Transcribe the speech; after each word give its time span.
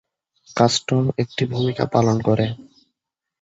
Custom 0.57 1.03
একটি 1.17 1.43
ভূমিকা 1.45 1.83
পালন 1.93 2.17
করে। 2.21 2.45